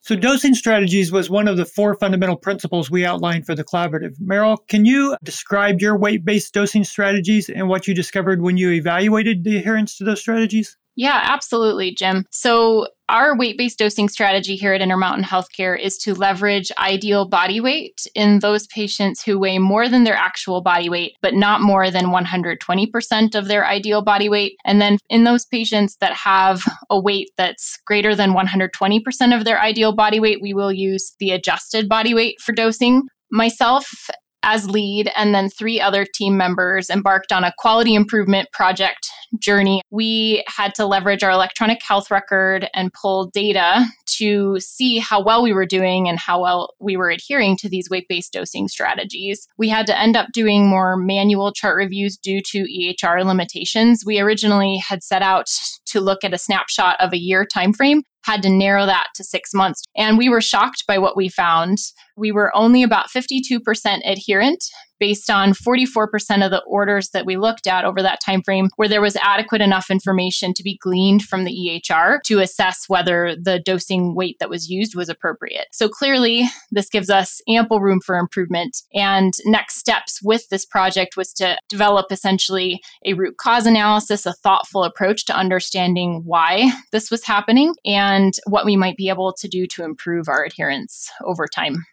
So, 0.02 0.16
dosing 0.16 0.54
strategies 0.54 1.12
was 1.12 1.30
one 1.30 1.50
of 1.50 1.58
the 1.58 1.66
four 1.66 1.96
fundamental 1.96 2.38
principles 2.38 2.90
we 2.90 3.06
outlined 3.06 3.46
for 3.46 3.56
the 3.56 3.64
collaborative. 3.66 4.16
Meryl, 4.22 4.58
can 4.70 4.86
you 4.86 5.18
describe 5.22 5.82
your 5.82 5.98
weight 5.98 6.24
based 6.24 6.54
dosing 6.54 6.86
strategies 6.86 7.50
and 7.50 7.68
what 7.68 7.88
you 7.88 7.94
discovered 7.94 8.42
when 8.42 8.56
you 8.56 8.72
evaluated 8.72 9.44
the 9.44 9.58
adherence 9.58 9.98
to 9.98 10.06
those 10.06 10.22
strategies? 10.22 10.78
Yeah, 10.98 11.22
absolutely, 11.24 11.94
Jim. 11.94 12.26
So, 12.32 12.88
our 13.08 13.38
weight 13.38 13.56
based 13.56 13.78
dosing 13.78 14.10
strategy 14.10 14.56
here 14.56 14.74
at 14.74 14.82
Intermountain 14.82 15.24
Healthcare 15.24 15.80
is 15.80 15.96
to 16.00 16.16
leverage 16.16 16.72
ideal 16.80 17.26
body 17.26 17.62
weight 17.62 18.02
in 18.16 18.40
those 18.40 18.66
patients 18.68 19.24
who 19.24 19.40
weigh 19.40 19.60
more 19.60 19.88
than 19.88 20.04
their 20.04 20.16
actual 20.16 20.62
body 20.62 20.90
weight, 20.90 21.14
but 21.22 21.36
not 21.36 21.62
more 21.62 21.92
than 21.92 22.08
120% 22.08 23.36
of 23.36 23.48
their 23.48 23.66
ideal 23.66 24.02
body 24.02 24.28
weight. 24.28 24.58
And 24.66 24.82
then 24.82 24.98
in 25.08 25.24
those 25.24 25.46
patients 25.46 25.98
that 26.02 26.14
have 26.14 26.64
a 26.90 27.00
weight 27.00 27.30
that's 27.38 27.78
greater 27.86 28.16
than 28.16 28.34
120% 28.34 29.38
of 29.38 29.46
their 29.46 29.62
ideal 29.62 29.94
body 29.96 30.20
weight, 30.20 30.42
we 30.42 30.56
will 30.56 30.74
use 30.74 31.16
the 31.20 31.30
adjusted 31.30 31.88
body 31.88 32.16
weight 32.16 32.42
for 32.42 32.54
dosing. 32.54 33.04
Myself 33.32 34.10
as 34.48 34.70
lead, 34.70 35.12
and 35.18 35.36
then 35.36 35.50
three 35.50 35.80
other 35.80 36.06
team 36.16 36.38
members 36.38 36.90
embarked 36.90 37.34
on 37.34 37.44
a 37.44 37.54
quality 37.58 37.94
improvement 37.94 38.48
project 38.54 39.10
journey. 39.40 39.82
We 39.92 40.42
had 40.48 40.74
to 40.76 40.86
leverage 40.86 41.22
our 41.22 41.32
electronic 41.32 41.80
health 41.86 42.10
record 42.10 42.70
and 42.74 42.94
pull 42.94 43.30
data 43.34 43.86
to 44.18 44.58
see 44.62 45.00
how 45.00 45.22
well 45.22 45.44
we 45.44 45.52
were 45.52 45.66
doing 45.66 46.08
and 46.08 46.18
how 46.18 46.42
well 46.42 46.74
we 46.80 46.96
were 46.96 47.10
adhering 47.10 47.58
to 47.58 47.70
these 47.70 47.90
weight 47.90 48.06
based 48.08 48.32
dosing 48.32 48.70
strategies. 48.70 49.46
We 49.58 49.68
had 49.68 49.86
to 49.88 50.00
end 50.00 50.16
up 50.16 50.30
doing 50.32 50.66
more 50.66 50.96
manual 50.96 51.52
chart 51.52 51.76
reviews 51.76 52.16
due 52.16 52.42
to 52.52 52.64
EHR 52.64 53.26
limitations. 53.26 54.04
We 54.06 54.22
originally 54.22 54.78
had 54.78 55.04
set 55.04 55.22
out 55.22 55.48
to 55.88 56.00
look 56.00 56.24
at 56.24 56.34
a 56.34 56.38
snapshot 56.38 56.96
of 57.02 57.12
a 57.12 57.20
year 57.20 57.46
timeframe 57.46 58.04
had 58.28 58.44
to 58.44 58.50
narrow 58.50 58.86
that 58.86 59.08
to 59.16 59.24
six 59.24 59.54
months. 59.54 59.82
And 59.96 60.18
we 60.18 60.28
were 60.28 60.42
shocked 60.42 60.84
by 60.86 60.98
what 60.98 61.16
we 61.16 61.30
found. 61.30 61.78
We 62.18 62.34
were 62.34 62.56
only 62.56 62.84
about 62.84 63.08
52% 63.10 63.62
adherent 64.06 64.64
based 65.00 65.30
on 65.30 65.54
44% 65.54 66.44
of 66.44 66.52
the 66.52 66.64
orders 66.68 67.10
that 67.10 67.26
we 67.26 67.38
looked 67.38 67.68
at 67.68 67.86
over 67.86 68.02
that 68.02 68.22
time 68.22 68.42
frame 68.42 68.70
where 68.76 68.88
there 68.88 69.02
was 69.02 69.16
adequate 69.18 69.62
enough 69.62 69.90
information 69.90 70.54
to 70.54 70.64
be 70.64 70.78
gleaned 70.78 71.24
from 71.24 71.44
the 71.44 71.52
EHR 71.52 72.20
to 72.26 72.40
assess 72.40 72.86
whether 72.88 73.36
the 73.42 73.60
dosing 73.60 74.16
weight 74.16 74.38
that 74.40 74.50
was 74.50 74.70
used 74.70 74.96
was 74.96 75.10
appropriate. 75.10 75.68
So 75.72 75.90
clearly 75.90 76.46
this 76.72 76.90
gives 76.90 77.10
us 77.10 77.42
ample 77.48 77.80
room 77.80 78.00
for 78.00 78.18
improvement 78.18 78.78
and 78.94 79.34
next 79.46 79.78
steps 79.78 80.22
with 80.24 80.48
this 80.50 80.66
project 80.66 81.18
was 81.18 81.34
to 81.34 81.58
develop 81.70 82.08
essentially 82.12 82.82
a 83.06 83.14
root 83.14 83.38
cause 83.38 83.66
analysis, 83.66 84.26
a 84.26 84.34
thoughtful 84.34 84.84
approach 84.84 85.26
to 85.26 85.36
understanding 85.36 86.22
why 86.26 86.72
this 86.92 87.12
was 87.12 87.26
happening 87.26 87.74
and 87.86 88.34
what 88.48 88.66
we 88.66 88.76
might 88.76 88.98
be 88.98 89.10
able 89.10 89.34
to 89.34 89.48
do 89.48 89.68
to 89.68 89.84
improve 89.84 90.28
our 90.28 90.44
adherence 90.44 91.10
over 91.24 91.48
time. 91.48 91.86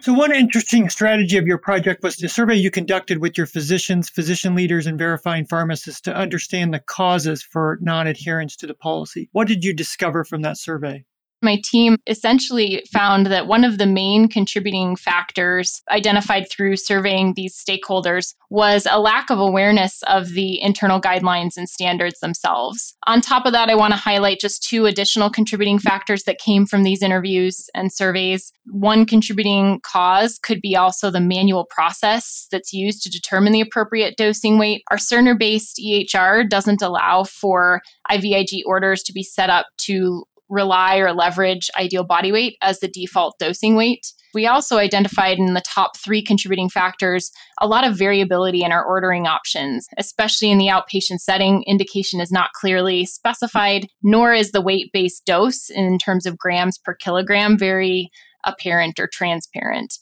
So, 0.00 0.12
one 0.12 0.34
interesting 0.34 0.90
strategy 0.90 1.38
of 1.38 1.46
your 1.46 1.58
project 1.58 2.02
was 2.02 2.16
the 2.16 2.28
survey 2.28 2.54
you 2.54 2.70
conducted 2.70 3.18
with 3.18 3.38
your 3.38 3.46
physicians, 3.46 4.10
physician 4.10 4.54
leaders, 4.54 4.86
and 4.86 4.98
verifying 4.98 5.46
pharmacists 5.46 6.02
to 6.02 6.14
understand 6.14 6.74
the 6.74 6.80
causes 6.80 7.42
for 7.42 7.78
non 7.80 8.06
adherence 8.06 8.56
to 8.56 8.66
the 8.66 8.74
policy. 8.74 9.28
What 9.32 9.48
did 9.48 9.64
you 9.64 9.72
discover 9.72 10.24
from 10.24 10.42
that 10.42 10.58
survey? 10.58 11.04
My 11.42 11.60
team 11.62 11.98
essentially 12.06 12.82
found 12.92 13.26
that 13.26 13.46
one 13.46 13.64
of 13.64 13.78
the 13.78 13.86
main 13.86 14.28
contributing 14.28 14.96
factors 14.96 15.82
identified 15.90 16.50
through 16.50 16.76
surveying 16.76 17.34
these 17.34 17.54
stakeholders 17.54 18.34
was 18.48 18.86
a 18.90 18.98
lack 18.98 19.28
of 19.28 19.38
awareness 19.38 20.02
of 20.04 20.30
the 20.30 20.60
internal 20.62 21.00
guidelines 21.00 21.56
and 21.56 21.68
standards 21.68 22.20
themselves. 22.20 22.94
On 23.06 23.20
top 23.20 23.44
of 23.44 23.52
that, 23.52 23.68
I 23.68 23.74
want 23.74 23.92
to 23.92 23.98
highlight 23.98 24.40
just 24.40 24.62
two 24.62 24.86
additional 24.86 25.28
contributing 25.28 25.78
factors 25.78 26.24
that 26.24 26.38
came 26.38 26.64
from 26.64 26.84
these 26.84 27.02
interviews 27.02 27.68
and 27.74 27.92
surveys. 27.92 28.50
One 28.70 29.04
contributing 29.04 29.80
cause 29.82 30.38
could 30.38 30.62
be 30.62 30.74
also 30.74 31.10
the 31.10 31.20
manual 31.20 31.66
process 31.68 32.46
that's 32.50 32.72
used 32.72 33.02
to 33.02 33.10
determine 33.10 33.52
the 33.52 33.60
appropriate 33.60 34.16
dosing 34.16 34.58
weight. 34.58 34.82
Our 34.90 34.96
Cerner 34.96 35.38
based 35.38 35.78
EHR 35.84 36.48
doesn't 36.48 36.82
allow 36.82 37.24
for 37.24 37.82
IVIG 38.10 38.62
orders 38.64 39.02
to 39.04 39.12
be 39.12 39.22
set 39.22 39.50
up 39.50 39.66
to 39.82 40.24
rely 40.48 40.98
or 40.98 41.12
leverage 41.12 41.70
ideal 41.78 42.04
body 42.04 42.32
weight 42.32 42.56
as 42.62 42.80
the 42.80 42.88
default 42.88 43.38
dosing 43.38 43.76
weight. 43.76 44.06
We 44.34 44.46
also 44.46 44.76
identified 44.76 45.38
in 45.38 45.54
the 45.54 45.62
top 45.62 45.96
three 45.96 46.22
contributing 46.22 46.68
factors 46.68 47.30
a 47.60 47.66
lot 47.66 47.86
of 47.86 47.96
variability 47.96 48.62
in 48.62 48.72
our 48.72 48.84
ordering 48.84 49.26
options, 49.26 49.86
especially 49.96 50.50
in 50.50 50.58
the 50.58 50.66
outpatient 50.66 51.20
setting. 51.20 51.64
Indication 51.66 52.20
is 52.20 52.30
not 52.30 52.52
clearly 52.52 53.06
specified, 53.06 53.88
nor 54.02 54.34
is 54.34 54.52
the 54.52 54.60
weight 54.60 54.90
based 54.92 55.24
dose 55.24 55.70
in 55.70 55.98
terms 55.98 56.26
of 56.26 56.36
grams 56.36 56.76
per 56.78 56.94
kilogram 56.94 57.58
very 57.58 58.10
apparent 58.44 59.00
or 59.00 59.08
transparent. 59.10 59.98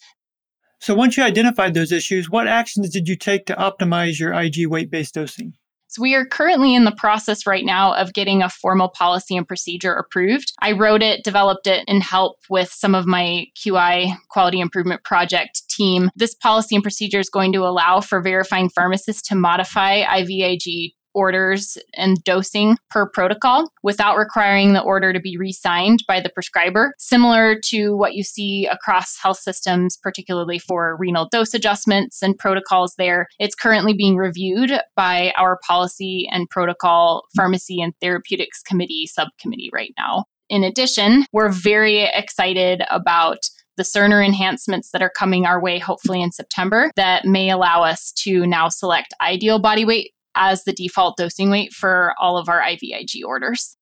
So, 0.81 0.95
once 0.95 1.17
you 1.17 1.23
identified 1.23 1.73
those 1.73 1.93
issues, 1.93 2.29
what 2.29 2.47
actions 2.47 2.91
did 2.91 3.09
you 3.09 3.17
take 3.17 3.47
to 3.47 3.55
optimize 3.55 4.19
your 4.19 4.35
IG 4.35 4.67
weight 4.67 4.91
based 4.91 5.15
dosing? 5.15 5.55
So 5.95 6.03
we 6.03 6.17
are 6.17 6.27
currently 6.27 6.75
in 6.75 6.83
the 6.83 6.91
process 6.91 7.47
right 7.47 7.65
now 7.65 7.95
of 7.95 8.15
getting 8.15 8.43
a 8.43 8.49
formal 8.49 8.89
policy 8.89 9.37
and 9.37 9.47
procedure 9.47 9.93
approved. 9.93 10.53
I 10.61 10.73
wrote 10.73 11.03
it, 11.03 11.23
developed 11.23 11.69
it, 11.69 11.85
and 11.87 12.03
helped 12.03 12.47
with 12.51 12.69
some 12.73 12.97
of 12.97 13.07
my 13.07 13.47
QI 13.57 14.13
quality 14.29 14.59
improvement 14.59 15.05
project 15.05 15.63
team. 15.71 16.11
This 16.17 16.35
policy 16.35 16.75
and 16.75 16.83
procedure 16.83 17.21
is 17.21 17.29
going 17.29 17.53
to 17.53 17.61
allow 17.61 18.01
for 18.01 18.21
verifying 18.21 18.71
pharmacists 18.71 19.29
to 19.29 19.37
modify 19.37 20.03
IVIG 20.03 20.95
orders 21.15 21.79
and 21.95 22.23
dosing 22.25 22.77
per 22.91 23.09
protocol 23.09 23.71
without 23.83 24.17
requiring 24.17 24.73
the 24.73 24.83
order 24.83 25.13
to 25.13 25.21
be 25.21 25.37
re 25.37 25.53
signed 25.53 26.03
by 26.07 26.21
the 26.21 26.31
prescriber, 26.31 26.95
similar 26.99 27.59
to 27.65 27.97
what 27.97 28.15
you 28.15 28.23
see 28.23 28.67
across 28.67 29.17
health 29.21 29.39
systems, 29.39 29.97
particularly 30.03 30.59
for 30.59 30.97
renal 30.99 31.29
dose 31.31 31.55
adjustments 31.55 32.23
and 32.23 32.39
protocols 32.39 32.95
there. 32.99 33.29
It's 33.39 33.55
currently 33.55 33.95
being 33.95 34.17
reviewed 34.17 34.73
by 34.97 35.33
our 35.37 35.59
policy 35.67 36.29
and 36.31 36.49
protocol 36.51 37.25
pharmacy 37.37 37.81
and 37.81 37.95
therapeutics 38.01 38.63
committee 38.63 39.07
subcommittee 39.07 39.71
right 39.73 39.95
now. 39.99 40.25
In 40.51 40.63
addition, 40.63 41.25
we're 41.33 41.49
very 41.51 42.03
excited 42.03 42.83
about 42.91 43.39
the 43.77 43.83
Cerner 43.83 44.25
enhancements 44.25 44.91
that 44.93 45.03
are 45.03 45.11
coming 45.11 45.47
our 45.47 45.61
way, 45.61 45.79
hopefully 45.79 46.23
in 46.23 46.33
September, 46.33 46.91
that 46.97 47.25
may 47.25 47.51
allow 47.51 47.83
us 47.83 48.13
to 48.13 48.47
now 48.47 48.69
select 48.69 49.15
ideal 49.21 49.59
body 49.59 49.85
weight 49.85 50.13
as 50.37 50.65
the 50.65 50.73
default 50.73 51.17
dosing 51.17 51.51
weight 51.51 51.73
for 51.73 52.15
all 52.21 52.37
of 52.37 52.49
our 52.49 52.61
IVIG 52.61 53.25
orders. 53.25 53.77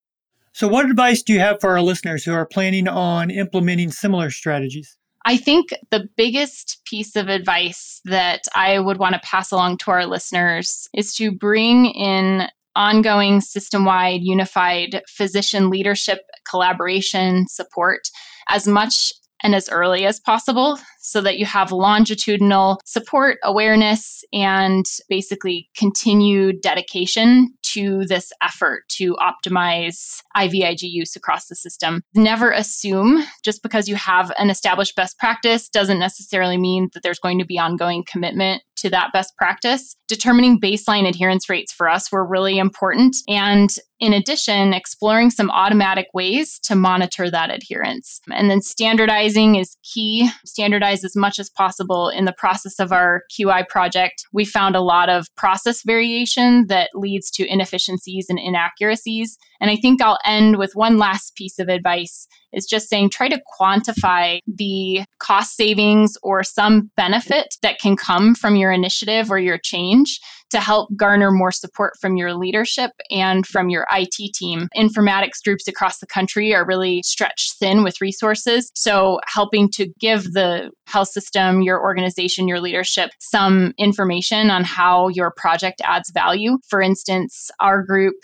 So, 0.52 0.68
what 0.68 0.88
advice 0.88 1.22
do 1.22 1.32
you 1.32 1.40
have 1.40 1.60
for 1.60 1.70
our 1.70 1.80
listeners 1.80 2.24
who 2.24 2.32
are 2.32 2.46
planning 2.46 2.86
on 2.86 3.30
implementing 3.30 3.90
similar 3.90 4.30
strategies? 4.30 4.96
I 5.24 5.36
think 5.36 5.70
the 5.90 6.08
biggest 6.16 6.80
piece 6.84 7.16
of 7.16 7.28
advice 7.28 8.00
that 8.04 8.42
I 8.54 8.78
would 8.78 8.98
want 8.98 9.14
to 9.14 9.20
pass 9.20 9.52
along 9.52 9.78
to 9.78 9.90
our 9.92 10.04
listeners 10.04 10.88
is 10.94 11.14
to 11.14 11.30
bring 11.30 11.86
in 11.86 12.48
ongoing 12.74 13.40
system 13.40 13.84
wide 13.84 14.22
unified 14.22 15.02
physician 15.08 15.70
leadership 15.70 16.20
collaboration 16.48 17.46
support 17.48 18.00
as 18.48 18.66
much 18.66 19.12
and 19.42 19.54
as 19.54 19.68
early 19.68 20.06
as 20.06 20.20
possible 20.20 20.78
so 21.02 21.20
that 21.20 21.38
you 21.38 21.44
have 21.44 21.72
longitudinal 21.72 22.80
support, 22.84 23.38
awareness, 23.42 24.24
and 24.32 24.86
basically 25.08 25.68
continued 25.76 26.60
dedication 26.62 27.52
to 27.62 28.04
this 28.06 28.32
effort 28.42 28.88
to 28.88 29.16
optimize 29.16 30.22
IVIG 30.36 30.82
use 30.82 31.16
across 31.16 31.46
the 31.46 31.54
system. 31.54 32.02
Never 32.14 32.50
assume 32.50 33.24
just 33.42 33.62
because 33.62 33.88
you 33.88 33.96
have 33.96 34.32
an 34.38 34.50
established 34.50 34.94
best 34.96 35.18
practice 35.18 35.68
doesn't 35.68 35.98
necessarily 35.98 36.56
mean 36.56 36.88
that 36.94 37.02
there's 37.02 37.18
going 37.18 37.38
to 37.38 37.44
be 37.44 37.58
ongoing 37.58 38.04
commitment 38.04 38.62
to 38.76 38.90
that 38.90 39.12
best 39.12 39.36
practice. 39.36 39.96
Determining 40.08 40.60
baseline 40.60 41.08
adherence 41.08 41.48
rates 41.48 41.72
for 41.72 41.88
us 41.88 42.10
were 42.10 42.24
really 42.24 42.58
important. 42.58 43.16
And 43.28 43.70
in 44.00 44.12
addition, 44.12 44.74
exploring 44.74 45.30
some 45.30 45.50
automatic 45.50 46.08
ways 46.12 46.58
to 46.64 46.74
monitor 46.74 47.30
that 47.30 47.50
adherence. 47.50 48.20
And 48.30 48.50
then 48.50 48.60
standardizing 48.60 49.54
is 49.54 49.76
key. 49.84 50.28
Standardizing 50.44 50.91
standardize 50.92 51.04
as 51.04 51.16
much 51.16 51.38
as 51.38 51.50
possible 51.50 52.08
in 52.08 52.24
the 52.24 52.32
process 52.32 52.78
of 52.78 52.92
our 52.92 53.22
QI 53.30 53.66
project. 53.68 54.24
We 54.32 54.44
found 54.44 54.76
a 54.76 54.80
lot 54.80 55.08
of 55.08 55.26
process 55.36 55.82
variation 55.84 56.66
that 56.68 56.90
leads 56.94 57.30
to 57.32 57.46
inefficiencies 57.46 58.26
and 58.28 58.38
inaccuracies. 58.38 59.38
And 59.60 59.70
I 59.70 59.76
think 59.76 60.02
I'll 60.02 60.18
end 60.24 60.58
with 60.58 60.72
one 60.74 60.98
last 60.98 61.34
piece 61.36 61.58
of 61.58 61.68
advice 61.68 62.26
is 62.52 62.66
just 62.66 62.88
saying 62.88 63.10
try 63.10 63.28
to 63.28 63.40
quantify 63.58 64.40
the 64.46 65.04
cost 65.18 65.56
savings 65.56 66.16
or 66.22 66.42
some 66.42 66.90
benefit 66.96 67.54
that 67.62 67.78
can 67.78 67.96
come 67.96 68.34
from 68.34 68.56
your 68.56 68.72
initiative 68.72 69.30
or 69.30 69.38
your 69.38 69.58
change 69.58 70.20
to 70.52 70.60
help 70.60 70.88
garner 70.96 71.30
more 71.30 71.50
support 71.50 71.94
from 72.00 72.16
your 72.16 72.34
leadership 72.34 72.92
and 73.10 73.46
from 73.46 73.68
your 73.68 73.86
IT 73.92 74.34
team. 74.34 74.68
Informatics 74.76 75.42
groups 75.44 75.66
across 75.68 75.98
the 75.98 76.06
country 76.06 76.54
are 76.54 76.66
really 76.66 77.02
stretched 77.04 77.58
thin 77.58 77.82
with 77.82 78.00
resources. 78.00 78.70
So, 78.74 79.20
helping 79.26 79.68
to 79.72 79.88
give 79.98 80.32
the 80.32 80.70
health 80.86 81.08
system, 81.08 81.62
your 81.62 81.82
organization, 81.82 82.48
your 82.48 82.60
leadership 82.60 83.10
some 83.18 83.72
information 83.78 84.50
on 84.50 84.64
how 84.64 85.08
your 85.08 85.32
project 85.36 85.80
adds 85.84 86.10
value. 86.12 86.58
For 86.68 86.80
instance, 86.80 87.50
our 87.60 87.82
group 87.82 88.14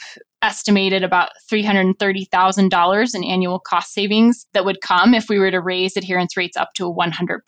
estimated 0.42 1.02
about 1.02 1.30
$330,000 1.52 3.14
in 3.14 3.24
annual 3.24 3.58
cost 3.58 3.92
savings 3.92 4.46
that 4.52 4.64
would 4.64 4.80
come 4.80 5.14
if 5.14 5.28
we 5.28 5.38
were 5.38 5.50
to 5.50 5.60
raise 5.60 5.96
adherence 5.96 6.36
rates 6.36 6.56
up 6.56 6.70
to 6.74 6.84
100%. 6.84 7.40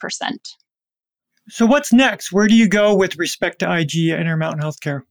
So, 1.49 1.65
what's 1.65 1.91
next? 1.91 2.31
Where 2.31 2.47
do 2.47 2.55
you 2.55 2.67
go 2.67 2.95
with 2.95 3.17
respect 3.17 3.59
to 3.59 3.65
IG 3.65 4.09
at 4.09 4.19
Intermountain 4.19 4.61
Healthcare? 4.61 5.01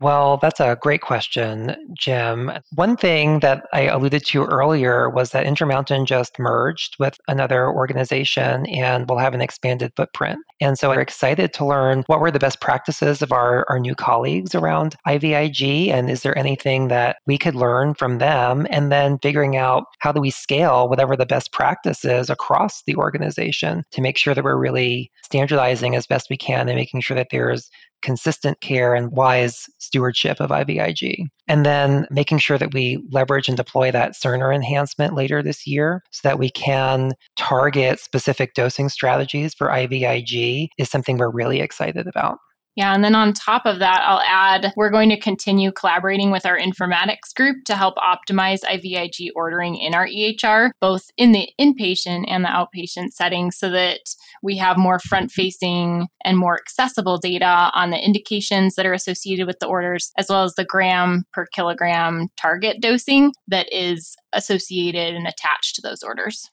Well, 0.00 0.38
that's 0.38 0.60
a 0.60 0.78
great 0.80 1.02
question, 1.02 1.76
Jim. 1.92 2.50
One 2.74 2.96
thing 2.96 3.40
that 3.40 3.66
I 3.74 3.82
alluded 3.82 4.24
to 4.26 4.44
earlier 4.44 5.10
was 5.10 5.30
that 5.30 5.44
Intermountain 5.44 6.06
just 6.06 6.38
merged 6.38 6.96
with 6.98 7.18
another 7.28 7.68
organization 7.68 8.64
and 8.66 9.06
will 9.08 9.18
have 9.18 9.34
an 9.34 9.42
expanded 9.42 9.92
footprint. 9.96 10.38
And 10.62 10.78
so 10.78 10.88
we're 10.88 11.02
excited 11.02 11.52
to 11.54 11.66
learn 11.66 12.04
what 12.06 12.20
were 12.20 12.30
the 12.30 12.38
best 12.38 12.62
practices 12.62 13.20
of 13.20 13.30
our, 13.30 13.66
our 13.68 13.78
new 13.78 13.94
colleagues 13.94 14.54
around 14.54 14.96
IVIG 15.06 15.88
and 15.90 16.10
is 16.10 16.22
there 16.22 16.36
anything 16.38 16.88
that 16.88 17.16
we 17.26 17.36
could 17.36 17.54
learn 17.54 17.92
from 17.92 18.18
them? 18.18 18.66
And 18.70 18.90
then 18.90 19.18
figuring 19.22 19.58
out 19.58 19.84
how 19.98 20.12
do 20.12 20.20
we 20.20 20.30
scale 20.30 20.88
whatever 20.88 21.14
the 21.14 21.26
best 21.26 21.52
practice 21.52 22.06
is 22.06 22.30
across 22.30 22.82
the 22.86 22.96
organization 22.96 23.84
to 23.90 24.00
make 24.00 24.16
sure 24.16 24.34
that 24.34 24.44
we're 24.44 24.56
really 24.56 25.10
standardizing 25.22 25.94
as 25.94 26.06
best 26.06 26.28
we 26.30 26.38
can 26.38 26.70
and 26.70 26.76
making 26.76 27.02
sure 27.02 27.16
that 27.16 27.28
there's 27.30 27.70
consistent 28.02 28.60
care 28.60 28.94
and 28.94 29.12
wise 29.12 29.66
stewardship 29.78 30.40
of 30.40 30.50
IVIG. 30.50 31.26
And 31.48 31.66
then 31.66 32.06
making 32.10 32.38
sure 32.38 32.58
that 32.58 32.72
we 32.72 33.02
leverage 33.10 33.48
and 33.48 33.56
deploy 33.56 33.90
that 33.90 34.12
Cerner 34.12 34.54
enhancement 34.54 35.14
later 35.14 35.42
this 35.42 35.66
year 35.66 36.02
so 36.10 36.28
that 36.28 36.38
we 36.38 36.50
can 36.50 37.12
target 37.36 38.00
specific 38.00 38.54
dosing 38.54 38.88
strategies 38.88 39.54
for 39.54 39.68
IVIG 39.68 40.68
is 40.78 40.90
something 40.90 41.16
we're 41.16 41.30
really 41.30 41.60
excited 41.60 42.06
about. 42.06 42.38
Yeah, 42.76 42.94
and 42.94 43.02
then 43.02 43.16
on 43.16 43.32
top 43.32 43.66
of 43.66 43.80
that, 43.80 44.02
I'll 44.06 44.20
add 44.20 44.72
we're 44.76 44.90
going 44.90 45.08
to 45.10 45.18
continue 45.18 45.72
collaborating 45.72 46.30
with 46.30 46.46
our 46.46 46.58
informatics 46.58 47.34
group 47.34 47.64
to 47.64 47.74
help 47.74 47.96
optimize 47.96 48.60
IVIG 48.60 49.30
ordering 49.34 49.76
in 49.76 49.92
our 49.92 50.06
EHR, 50.06 50.70
both 50.80 51.02
in 51.16 51.32
the 51.32 51.48
inpatient 51.60 52.26
and 52.28 52.44
the 52.44 52.48
outpatient 52.48 53.12
settings, 53.12 53.58
so 53.58 53.70
that 53.70 54.00
we 54.42 54.56
have 54.56 54.78
more 54.78 55.00
front 55.00 55.32
facing 55.32 56.06
and 56.24 56.38
more 56.38 56.54
accessible 56.54 57.18
data 57.18 57.70
on 57.74 57.90
the 57.90 57.98
indications 57.98 58.76
that 58.76 58.86
are 58.86 58.94
associated 58.94 59.48
with 59.48 59.58
the 59.58 59.66
orders, 59.66 60.12
as 60.16 60.28
well 60.28 60.44
as 60.44 60.54
the 60.54 60.64
gram 60.64 61.24
per 61.32 61.46
kilogram 61.46 62.28
target 62.40 62.80
dosing 62.80 63.32
that 63.48 63.66
is 63.72 64.14
associated 64.32 65.14
and 65.16 65.26
attached 65.26 65.74
to 65.74 65.82
those 65.82 66.04
orders. 66.04 66.48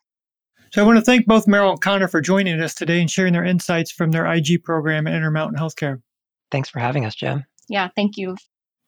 So 0.74 0.82
I 0.82 0.86
want 0.86 0.98
to 0.98 1.06
thank 1.06 1.28
both 1.28 1.46
Meryl 1.46 1.72
and 1.72 1.82
Connor 1.82 2.08
for 2.10 2.20
joining 2.20 2.60
us 2.60 2.74
today 2.74 3.00
and 3.00 3.10
sharing 3.10 3.34
their 3.34 3.46
insights 3.46 3.92
from 3.92 4.12
their 4.12 4.26
IG 4.26 4.64
program 4.64 5.08
at 5.08 5.14
Intermountain 5.14 5.58
Healthcare. 5.58 6.02
Thanks 6.52 6.70
for 6.70 6.80
having 6.80 7.06
us, 7.06 7.16
Jim. 7.16 7.46
Yeah, 7.70 7.90
thank 7.96 8.18
you. 8.18 8.36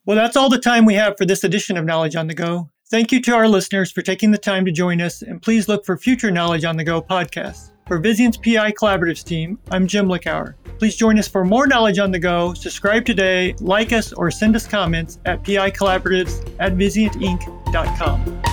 Well, 0.06 0.16
that's 0.16 0.38
all 0.38 0.50
the 0.50 0.60
time 0.60 0.86
we 0.86 0.96
have 0.96 1.18
for 1.18 1.26
this 1.26 1.44
edition 1.44 1.78
of 1.78 1.86
Knowledge 1.86 2.16
on 2.16 2.28
the 2.28 2.34
Go. 2.34 2.70
Thank 2.90 3.12
you 3.12 3.22
to 3.22 3.36
our 3.36 3.48
listeners 3.48 3.92
for 3.92 4.02
taking 4.02 4.32
the 4.32 4.38
time 4.38 4.66
to 4.66 4.72
join 4.72 5.02
us, 5.02 5.22
and 5.22 5.42
please 5.42 5.68
look 5.68 5.86
for 5.86 5.98
future 5.98 6.32
Knowledge 6.32 6.66
on 6.66 6.78
the 6.78 6.84
Go 6.84 7.02
podcasts. 7.02 7.72
For 7.88 8.00
Vizient's 8.00 8.38
PI 8.38 8.72
Collaboratives 8.74 9.24
team, 9.24 9.60
I'm 9.72 9.88
Jim 9.88 10.08
Lickauer. 10.08 10.56
Please 10.78 10.96
join 10.96 11.20
us 11.20 11.28
for 11.28 11.44
more 11.44 11.68
Knowledge 11.68 12.00
on 12.00 12.12
the 12.12 12.20
Go. 12.20 12.54
Subscribe 12.54 13.06
today, 13.06 13.54
like 13.60 13.94
us, 13.94 14.14
or 14.14 14.32
send 14.32 14.56
us 14.56 14.68
comments 14.68 15.20
at 15.26 15.44
picollaboratives 15.44 16.48
at 16.60 16.74
vizientinc.com. 16.74 18.49